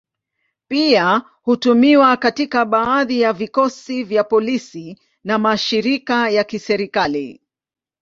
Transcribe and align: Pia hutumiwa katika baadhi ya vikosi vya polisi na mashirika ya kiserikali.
Pia 0.67 1.21
hutumiwa 1.43 2.17
katika 2.17 2.65
baadhi 2.65 3.21
ya 3.21 3.33
vikosi 3.33 4.03
vya 4.03 4.23
polisi 4.23 4.99
na 5.23 5.37
mashirika 5.37 6.29
ya 6.29 6.43
kiserikali. 6.43 7.41